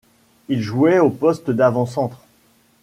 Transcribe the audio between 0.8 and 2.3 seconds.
au poste d'avant-centre.